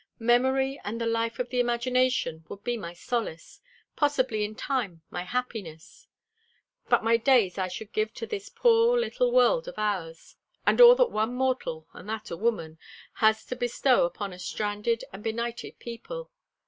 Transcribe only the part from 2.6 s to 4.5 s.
be my solace, possibly